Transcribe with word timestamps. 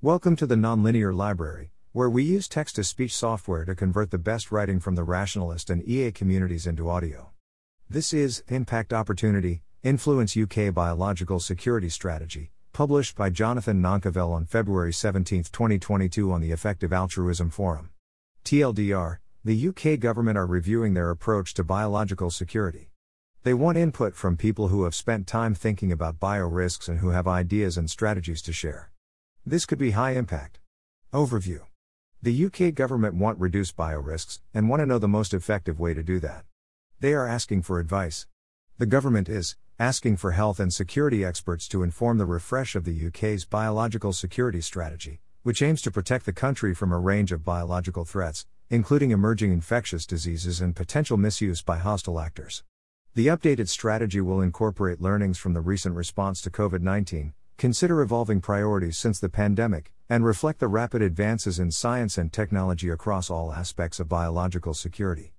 Welcome 0.00 0.36
to 0.36 0.46
the 0.46 0.54
Nonlinear 0.54 1.12
Library, 1.12 1.72
where 1.90 2.08
we 2.08 2.22
use 2.22 2.46
text 2.46 2.76
to 2.76 2.84
speech 2.84 3.12
software 3.12 3.64
to 3.64 3.74
convert 3.74 4.12
the 4.12 4.16
best 4.16 4.52
writing 4.52 4.78
from 4.78 4.94
the 4.94 5.02
rationalist 5.02 5.70
and 5.70 5.82
EA 5.88 6.12
communities 6.12 6.68
into 6.68 6.88
audio. 6.88 7.32
This 7.90 8.12
is 8.12 8.44
Impact 8.46 8.92
Opportunity 8.92 9.62
Influence 9.82 10.36
UK 10.36 10.72
Biological 10.72 11.40
Security 11.40 11.88
Strategy, 11.88 12.52
published 12.72 13.16
by 13.16 13.28
Jonathan 13.30 13.82
Nankivell 13.82 14.30
on 14.30 14.44
February 14.44 14.92
17, 14.92 15.42
2022, 15.42 16.30
on 16.30 16.40
the 16.42 16.52
Effective 16.52 16.92
Altruism 16.92 17.50
Forum. 17.50 17.90
TLDR 18.44 19.16
The 19.44 19.68
UK 19.68 19.98
government 19.98 20.38
are 20.38 20.46
reviewing 20.46 20.94
their 20.94 21.10
approach 21.10 21.54
to 21.54 21.64
biological 21.64 22.30
security. 22.30 22.92
They 23.42 23.52
want 23.52 23.76
input 23.76 24.14
from 24.14 24.36
people 24.36 24.68
who 24.68 24.84
have 24.84 24.94
spent 24.94 25.26
time 25.26 25.56
thinking 25.56 25.90
about 25.90 26.20
bio 26.20 26.46
risks 26.46 26.86
and 26.86 27.00
who 27.00 27.08
have 27.08 27.26
ideas 27.26 27.76
and 27.76 27.90
strategies 27.90 28.40
to 28.42 28.52
share. 28.52 28.92
This 29.48 29.64
could 29.64 29.78
be 29.78 29.92
high 29.92 30.10
impact. 30.10 30.58
Overview 31.10 31.60
The 32.20 32.44
UK 32.44 32.74
government 32.74 33.14
want 33.14 33.40
reduced 33.40 33.76
bio 33.76 33.98
risks 33.98 34.42
and 34.52 34.68
want 34.68 34.80
to 34.80 34.86
know 34.86 34.98
the 34.98 35.08
most 35.08 35.32
effective 35.32 35.80
way 35.80 35.94
to 35.94 36.02
do 36.02 36.20
that. 36.20 36.44
They 37.00 37.14
are 37.14 37.26
asking 37.26 37.62
for 37.62 37.80
advice. 37.80 38.26
The 38.76 38.84
government 38.84 39.26
is 39.26 39.56
asking 39.78 40.18
for 40.18 40.32
health 40.32 40.60
and 40.60 40.70
security 40.70 41.24
experts 41.24 41.66
to 41.68 41.82
inform 41.82 42.18
the 42.18 42.26
refresh 42.26 42.76
of 42.76 42.84
the 42.84 43.06
UK's 43.06 43.46
biological 43.46 44.12
security 44.12 44.60
strategy, 44.60 45.18
which 45.44 45.62
aims 45.62 45.80
to 45.80 45.90
protect 45.90 46.26
the 46.26 46.34
country 46.34 46.74
from 46.74 46.92
a 46.92 46.98
range 46.98 47.32
of 47.32 47.42
biological 47.42 48.04
threats, 48.04 48.44
including 48.68 49.12
emerging 49.12 49.50
infectious 49.50 50.04
diseases 50.04 50.60
and 50.60 50.76
potential 50.76 51.16
misuse 51.16 51.62
by 51.62 51.78
hostile 51.78 52.20
actors. 52.20 52.64
The 53.14 53.28
updated 53.28 53.68
strategy 53.68 54.20
will 54.20 54.42
incorporate 54.42 55.00
learnings 55.00 55.38
from 55.38 55.54
the 55.54 55.62
recent 55.62 55.94
response 55.96 56.42
to 56.42 56.50
COVID 56.50 56.82
19, 56.82 57.32
consider 57.58 58.00
evolving 58.00 58.40
priorities 58.40 58.96
since 58.96 59.18
the 59.18 59.28
pandemic, 59.28 59.92
and 60.08 60.24
reflect 60.24 60.60
the 60.60 60.68
rapid 60.68 61.02
advances 61.02 61.58
in 61.58 61.72
science 61.72 62.16
and 62.16 62.32
technology 62.32 62.88
across 62.88 63.28
all 63.28 63.52
aspects 63.52 63.98
of 63.98 64.08
biological 64.08 64.72
security. 64.72 65.32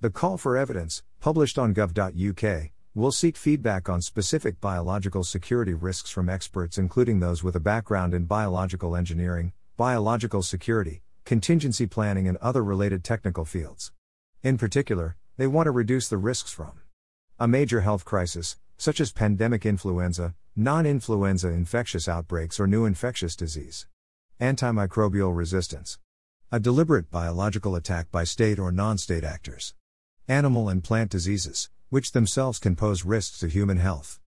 The 0.00 0.10
call 0.10 0.38
for 0.38 0.56
evidence, 0.56 1.02
published 1.18 1.58
on 1.58 1.74
gov.uk, 1.74 2.70
will 2.94 3.10
seek 3.10 3.36
feedback 3.36 3.88
on 3.88 4.00
specific 4.00 4.60
biological 4.60 5.24
security 5.24 5.74
risks 5.74 6.10
from 6.10 6.28
experts, 6.28 6.78
including 6.78 7.18
those 7.18 7.42
with 7.42 7.56
a 7.56 7.60
background 7.60 8.14
in 8.14 8.24
biological 8.24 8.94
engineering, 8.94 9.52
biological 9.76 10.42
security, 10.44 11.02
contingency 11.24 11.88
planning, 11.88 12.28
and 12.28 12.36
other 12.36 12.62
related 12.62 13.02
technical 13.02 13.44
fields. 13.44 13.90
In 14.44 14.56
particular, 14.58 15.16
they 15.38 15.48
want 15.48 15.66
to 15.66 15.72
reduce 15.72 16.06
the 16.06 16.18
risks 16.18 16.52
from 16.52 16.82
a 17.40 17.48
major 17.48 17.80
health 17.80 18.04
crisis, 18.04 18.58
such 18.76 19.00
as 19.00 19.10
pandemic 19.10 19.66
influenza, 19.66 20.36
non 20.56 20.86
influenza 20.86 21.48
infectious 21.48 22.06
outbreaks, 22.06 22.60
or 22.60 22.68
new 22.68 22.84
infectious 22.84 23.34
disease. 23.34 23.88
Antimicrobial 24.40 25.36
resistance. 25.36 25.98
A 26.52 26.60
deliberate 26.60 27.10
biological 27.10 27.74
attack 27.74 28.12
by 28.12 28.22
state 28.22 28.60
or 28.60 28.70
non 28.70 28.96
state 28.96 29.24
actors. 29.24 29.74
Animal 30.28 30.68
and 30.68 30.84
plant 30.84 31.10
diseases, 31.10 31.70
which 31.88 32.12
themselves 32.12 32.60
can 32.60 32.76
pose 32.76 33.04
risks 33.04 33.40
to 33.40 33.48
human 33.48 33.78
health. 33.78 34.20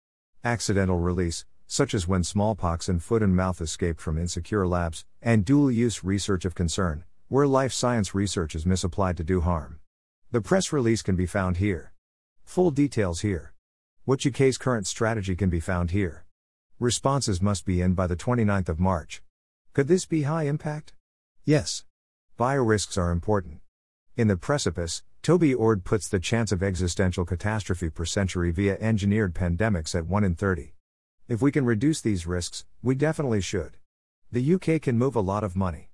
Accidental 0.43 0.99
release, 0.99 1.45
such 1.69 1.95
as 1.95 2.09
when 2.09 2.25
smallpox 2.25 2.89
and 2.89 3.01
foot 3.01 3.23
and 3.23 3.37
mouth 3.37 3.61
escaped 3.61 4.01
from 4.01 4.19
insecure 4.19 4.67
labs, 4.67 5.05
and 5.23 5.45
dual 5.45 5.71
use 5.71 6.03
research 6.03 6.45
of 6.45 6.57
concern, 6.57 7.05
where 7.29 7.47
life 7.47 7.73
science 7.73 8.17
research 8.17 8.57
is 8.57 8.67
misapplied 8.67 9.17
to 9.17 9.23
do 9.23 9.43
harm. 9.43 9.79
The 10.33 10.41
press 10.41 10.73
release 10.73 11.03
can 11.03 11.15
be 11.15 11.27
found 11.27 11.59
here. 11.59 11.93
Full 12.45 12.73
details 12.73 13.21
here. 13.21 13.53
What 14.07 14.25
UK's 14.25 14.57
current 14.57 14.87
strategy 14.87 15.35
can 15.35 15.51
be 15.51 15.59
found 15.59 15.91
here. 15.91 16.27
Responses 16.79 17.43
must 17.43 17.67
be 17.67 17.81
in 17.81 17.95
by 17.95 18.07
the 18.07 18.15
29th 18.15 18.69
of 18.69 18.79
March. 18.79 19.21
Could 19.73 19.89
this 19.89 20.07
be 20.07 20.23
high 20.23 20.45
impact? 20.45 20.93
Yes. 21.45 21.85
Biorisks 22.39 22.97
are 22.97 23.11
important. 23.11 23.59
In 24.17 24.29
the 24.29 24.37
precipice, 24.37 25.03
Toby 25.23 25.53
Ord 25.53 25.83
puts 25.83 26.07
the 26.07 26.21
chance 26.21 26.53
of 26.53 26.63
existential 26.63 27.25
catastrophe 27.25 27.91
per 27.91 28.05
century 28.05 28.53
via 28.53 28.79
engineered 28.79 29.35
pandemics 29.35 29.93
at 29.93 30.07
1 30.07 30.23
in 30.23 30.37
30. 30.37 30.75
If 31.27 31.43
we 31.43 31.51
can 31.51 31.65
reduce 31.65 32.01
these 32.01 32.29
risks, 32.29 32.65
we 32.85 32.95
definitely 32.95 33.41
should. 33.41 33.77
The 34.31 34.55
UK 34.55 34.83
can 34.83 34.97
move 34.97 35.17
a 35.17 35.21
lot 35.21 35.43
of 35.43 35.57
money. 35.57 35.91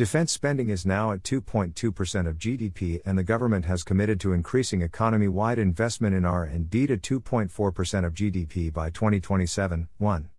Defense 0.00 0.32
spending 0.32 0.70
is 0.70 0.86
now 0.86 1.12
at 1.12 1.22
2.2% 1.24 2.26
of 2.26 2.38
GDP 2.38 3.02
and 3.04 3.18
the 3.18 3.22
government 3.22 3.66
has 3.66 3.82
committed 3.82 4.18
to 4.20 4.32
increasing 4.32 4.80
economy-wide 4.80 5.58
investment 5.58 6.14
in 6.16 6.24
R&D 6.24 6.86
to 6.86 6.96
2.4% 6.96 8.06
of 8.06 8.14
GDP 8.14 8.72
by 8.72 8.88
2027. 8.88 9.90
1. 9.98 10.30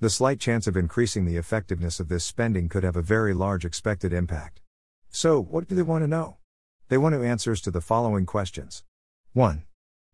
The 0.00 0.10
slight 0.10 0.40
chance 0.40 0.66
of 0.66 0.76
increasing 0.76 1.26
the 1.26 1.36
effectiveness 1.36 2.00
of 2.00 2.08
this 2.08 2.24
spending 2.24 2.68
could 2.68 2.82
have 2.82 2.96
a 2.96 3.02
very 3.02 3.32
large 3.32 3.64
expected 3.64 4.12
impact. 4.12 4.60
So, 5.10 5.40
what 5.40 5.68
do 5.68 5.76
they 5.76 5.82
want 5.82 6.02
to 6.02 6.08
know? 6.08 6.38
They 6.88 6.98
want 6.98 7.14
answers 7.14 7.60
to 7.60 7.70
the 7.70 7.80
following 7.80 8.26
questions. 8.26 8.82
1. 9.32 9.62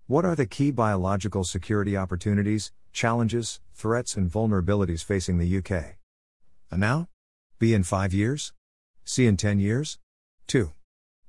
What 0.09 0.27
are 0.27 0.37
the 0.37 0.45
key 0.45 0.73
biological 0.73 1.45
security 1.45 1.97
opportunities, 1.97 2.71
challenges, 2.93 3.61
threats 3.73 4.19
and 4.19 4.31
vulnerabilities 4.31 5.03
facing 5.03 5.39
the 5.39 5.57
UK? 5.57 5.97
And 6.71 6.81
now? 6.83 7.09
B 7.59 7.73
in 7.73 7.83
5 7.83 8.13
years? 8.13 8.53
C 9.13 9.27
in 9.27 9.37
10 9.37 9.59
years? 9.59 9.99
2. 10.47 10.73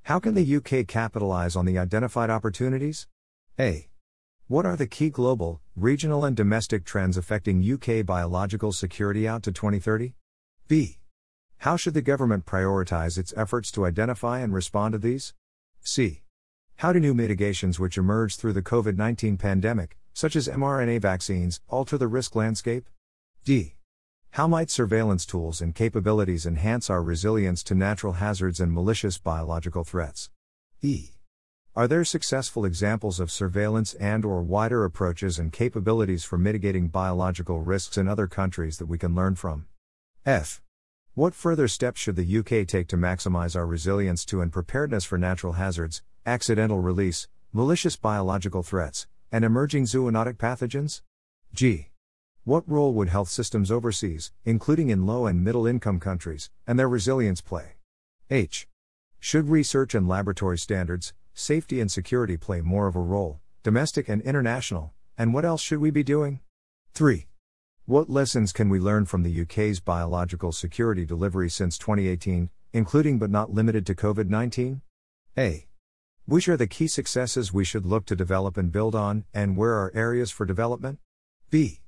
How 0.04 0.20
can 0.20 0.34
the 0.34 0.56
UK 0.56 0.86
capitalize 0.86 1.56
on 1.56 1.64
the 1.64 1.80
identified 1.80 2.30
opportunities? 2.30 3.08
A. 3.58 3.88
What 4.46 4.64
are 4.64 4.76
the 4.76 4.86
key 4.86 5.10
global, 5.10 5.60
regional, 5.74 6.24
and 6.24 6.36
domestic 6.36 6.84
trends 6.84 7.16
affecting 7.16 7.60
UK 7.60 8.06
biological 8.06 8.70
security 8.70 9.26
out 9.26 9.42
to 9.42 9.50
2030? 9.50 10.14
B. 10.68 11.00
How 11.58 11.74
should 11.76 11.94
the 11.94 12.02
government 12.02 12.46
prioritize 12.46 13.18
its 13.18 13.34
efforts 13.36 13.72
to 13.72 13.84
identify 13.84 14.38
and 14.38 14.54
respond 14.54 14.92
to 14.92 14.98
these? 14.98 15.34
C. 15.80 16.22
How 16.76 16.92
do 16.92 17.00
new 17.00 17.14
mitigations 17.14 17.80
which 17.80 17.98
emerge 17.98 18.36
through 18.36 18.52
the 18.52 18.62
COVID 18.62 18.96
19 18.96 19.38
pandemic, 19.38 19.98
such 20.14 20.36
as 20.36 20.46
mRNA 20.46 21.00
vaccines, 21.00 21.60
alter 21.66 21.98
the 21.98 22.06
risk 22.06 22.36
landscape? 22.36 22.88
D. 23.44 23.74
How 24.36 24.48
might 24.48 24.70
surveillance 24.70 25.26
tools 25.26 25.60
and 25.60 25.74
capabilities 25.74 26.46
enhance 26.46 26.88
our 26.88 27.02
resilience 27.02 27.62
to 27.64 27.74
natural 27.74 28.14
hazards 28.14 28.60
and 28.60 28.72
malicious 28.72 29.18
biological 29.18 29.84
threats? 29.84 30.30
E. 30.80 31.10
Are 31.76 31.86
there 31.86 32.02
successful 32.02 32.64
examples 32.64 33.20
of 33.20 33.30
surveillance 33.30 33.92
and 33.92 34.24
or 34.24 34.42
wider 34.42 34.86
approaches 34.86 35.38
and 35.38 35.52
capabilities 35.52 36.24
for 36.24 36.38
mitigating 36.38 36.88
biological 36.88 37.60
risks 37.60 37.98
in 37.98 38.08
other 38.08 38.26
countries 38.26 38.78
that 38.78 38.86
we 38.86 38.96
can 38.96 39.14
learn 39.14 39.34
from? 39.34 39.66
F. 40.24 40.62
What 41.12 41.34
further 41.34 41.68
steps 41.68 42.00
should 42.00 42.16
the 42.16 42.38
UK 42.38 42.66
take 42.66 42.88
to 42.88 42.96
maximize 42.96 43.54
our 43.54 43.66
resilience 43.66 44.24
to 44.24 44.40
and 44.40 44.50
preparedness 44.50 45.04
for 45.04 45.18
natural 45.18 45.52
hazards, 45.52 46.02
accidental 46.24 46.78
release, 46.78 47.28
malicious 47.52 47.96
biological 47.96 48.62
threats, 48.62 49.06
and 49.30 49.44
emerging 49.44 49.84
zoonotic 49.84 50.38
pathogens? 50.38 51.02
G. 51.52 51.91
What 52.44 52.68
role 52.68 52.92
would 52.94 53.08
health 53.08 53.28
systems 53.28 53.70
overseas, 53.70 54.32
including 54.44 54.90
in 54.90 55.06
low 55.06 55.26
and 55.26 55.44
middle 55.44 55.64
income 55.64 56.00
countries, 56.00 56.50
and 56.66 56.76
their 56.76 56.88
resilience 56.88 57.40
play? 57.40 57.76
H. 58.30 58.66
Should 59.20 59.48
research 59.48 59.94
and 59.94 60.08
laboratory 60.08 60.58
standards, 60.58 61.14
safety 61.34 61.80
and 61.80 61.88
security 61.88 62.36
play 62.36 62.60
more 62.60 62.88
of 62.88 62.96
a 62.96 63.00
role, 63.00 63.38
domestic 63.62 64.08
and 64.08 64.20
international, 64.22 64.92
and 65.16 65.32
what 65.32 65.44
else 65.44 65.62
should 65.62 65.78
we 65.78 65.92
be 65.92 66.02
doing? 66.02 66.40
3. 66.94 67.28
What 67.86 68.10
lessons 68.10 68.52
can 68.52 68.68
we 68.68 68.80
learn 68.80 69.04
from 69.06 69.22
the 69.22 69.42
UK's 69.42 69.78
biological 69.78 70.50
security 70.50 71.04
delivery 71.04 71.48
since 71.48 71.78
2018, 71.78 72.50
including 72.72 73.20
but 73.20 73.30
not 73.30 73.54
limited 73.54 73.86
to 73.86 73.94
COVID 73.94 74.28
19? 74.28 74.82
A. 75.38 75.68
Which 76.26 76.48
are 76.48 76.56
the 76.56 76.66
key 76.66 76.88
successes 76.88 77.52
we 77.52 77.64
should 77.64 77.86
look 77.86 78.04
to 78.06 78.16
develop 78.16 78.56
and 78.56 78.72
build 78.72 78.96
on, 78.96 79.26
and 79.32 79.56
where 79.56 79.74
are 79.74 79.92
areas 79.94 80.32
for 80.32 80.44
development? 80.44 80.98
B. 81.48 81.81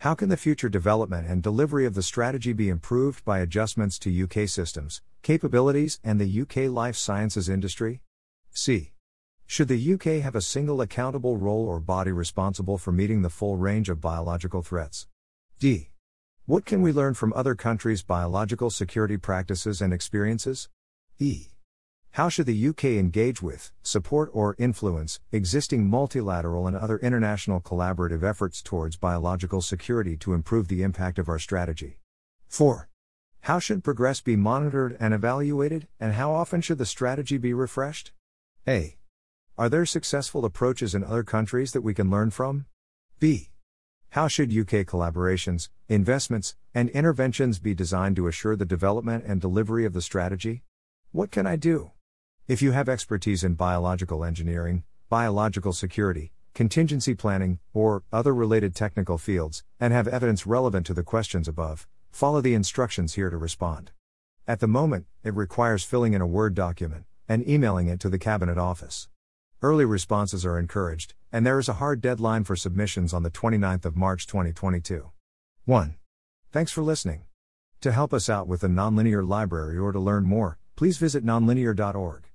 How 0.00 0.14
can 0.14 0.30
the 0.30 0.38
future 0.38 0.70
development 0.70 1.26
and 1.28 1.42
delivery 1.42 1.84
of 1.84 1.92
the 1.92 2.02
strategy 2.02 2.54
be 2.54 2.70
improved 2.70 3.22
by 3.22 3.40
adjustments 3.40 3.98
to 3.98 4.22
UK 4.24 4.48
systems, 4.48 5.02
capabilities, 5.20 6.00
and 6.02 6.18
the 6.18 6.40
UK 6.40 6.72
life 6.72 6.96
sciences 6.96 7.50
industry? 7.50 8.00
C. 8.50 8.92
Should 9.44 9.68
the 9.68 9.92
UK 9.92 10.22
have 10.22 10.34
a 10.34 10.40
single 10.40 10.80
accountable 10.80 11.36
role 11.36 11.68
or 11.68 11.80
body 11.80 12.12
responsible 12.12 12.78
for 12.78 12.92
meeting 12.92 13.20
the 13.20 13.28
full 13.28 13.58
range 13.58 13.90
of 13.90 14.00
biological 14.00 14.62
threats? 14.62 15.06
D. 15.58 15.90
What 16.46 16.64
can 16.64 16.80
we 16.80 16.92
learn 16.92 17.12
from 17.12 17.34
other 17.34 17.54
countries' 17.54 18.02
biological 18.02 18.70
security 18.70 19.18
practices 19.18 19.82
and 19.82 19.92
experiences? 19.92 20.70
E. 21.18 21.48
How 22.14 22.28
should 22.28 22.46
the 22.46 22.68
UK 22.68 22.84
engage 22.84 23.40
with, 23.40 23.70
support, 23.84 24.30
or 24.32 24.56
influence 24.58 25.20
existing 25.30 25.88
multilateral 25.88 26.66
and 26.66 26.76
other 26.76 26.98
international 26.98 27.60
collaborative 27.60 28.24
efforts 28.24 28.62
towards 28.62 28.96
biological 28.96 29.60
security 29.60 30.16
to 30.16 30.34
improve 30.34 30.66
the 30.66 30.82
impact 30.82 31.20
of 31.20 31.28
our 31.28 31.38
strategy? 31.38 31.98
4. 32.48 32.88
How 33.42 33.60
should 33.60 33.84
progress 33.84 34.20
be 34.20 34.34
monitored 34.34 34.96
and 34.98 35.14
evaluated, 35.14 35.86
and 36.00 36.14
how 36.14 36.32
often 36.32 36.60
should 36.60 36.78
the 36.78 36.84
strategy 36.84 37.38
be 37.38 37.54
refreshed? 37.54 38.10
A. 38.66 38.98
Are 39.56 39.68
there 39.68 39.86
successful 39.86 40.44
approaches 40.44 40.96
in 40.96 41.04
other 41.04 41.22
countries 41.22 41.72
that 41.72 41.82
we 41.82 41.94
can 41.94 42.10
learn 42.10 42.30
from? 42.30 42.66
B. 43.20 43.50
How 44.10 44.26
should 44.26 44.50
UK 44.50 44.84
collaborations, 44.84 45.68
investments, 45.88 46.56
and 46.74 46.88
interventions 46.90 47.60
be 47.60 47.72
designed 47.72 48.16
to 48.16 48.26
assure 48.26 48.56
the 48.56 48.64
development 48.64 49.24
and 49.26 49.40
delivery 49.40 49.84
of 49.84 49.92
the 49.92 50.02
strategy? 50.02 50.64
What 51.12 51.30
can 51.30 51.46
I 51.46 51.54
do? 51.54 51.92
If 52.50 52.60
you 52.60 52.72
have 52.72 52.88
expertise 52.88 53.44
in 53.44 53.54
biological 53.54 54.24
engineering, 54.24 54.82
biological 55.08 55.72
security, 55.72 56.32
contingency 56.52 57.14
planning, 57.14 57.60
or 57.72 58.02
other 58.12 58.34
related 58.34 58.74
technical 58.74 59.18
fields, 59.18 59.62
and 59.78 59.92
have 59.92 60.08
evidence 60.08 60.48
relevant 60.48 60.84
to 60.86 60.94
the 60.94 61.04
questions 61.04 61.46
above, 61.46 61.86
follow 62.10 62.40
the 62.40 62.54
instructions 62.54 63.14
here 63.14 63.30
to 63.30 63.36
respond. 63.36 63.92
At 64.48 64.58
the 64.58 64.66
moment, 64.66 65.06
it 65.22 65.32
requires 65.32 65.84
filling 65.84 66.12
in 66.12 66.20
a 66.20 66.26
Word 66.26 66.56
document 66.56 67.04
and 67.28 67.48
emailing 67.48 67.86
it 67.86 68.00
to 68.00 68.08
the 68.08 68.18
Cabinet 68.18 68.58
Office. 68.58 69.08
Early 69.62 69.84
responses 69.84 70.44
are 70.44 70.58
encouraged, 70.58 71.14
and 71.30 71.46
there 71.46 71.60
is 71.60 71.68
a 71.68 71.74
hard 71.74 72.00
deadline 72.00 72.42
for 72.42 72.56
submissions 72.56 73.14
on 73.14 73.22
the 73.22 73.30
29th 73.30 73.84
of 73.84 73.96
March 73.96 74.26
2022. 74.26 75.12
1. 75.66 75.96
Thanks 76.50 76.72
for 76.72 76.82
listening. 76.82 77.26
To 77.82 77.92
help 77.92 78.12
us 78.12 78.28
out 78.28 78.48
with 78.48 78.62
the 78.62 78.66
Nonlinear 78.66 79.24
Library 79.24 79.78
or 79.78 79.92
to 79.92 80.00
learn 80.00 80.24
more, 80.24 80.58
please 80.74 80.98
visit 80.98 81.24
nonlinear.org. 81.24 82.29